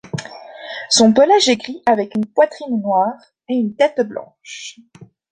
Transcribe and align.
Son 0.89 1.13
pelage 1.13 1.47
est 1.47 1.57
gris 1.57 1.83
avec 1.85 2.15
une 2.15 2.25
poitrine 2.25 2.81
noire 2.81 3.13
et 3.47 3.53
une 3.53 3.75
tête 3.75 4.01
blanche. 4.01 4.79